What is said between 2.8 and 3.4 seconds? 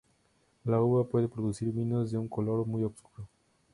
oscuro.